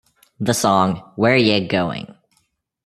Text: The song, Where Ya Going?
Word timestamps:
The 0.39 0.55
song, 0.55 1.11
Where 1.15 1.37
Ya 1.37 1.59
Going? 1.67 2.15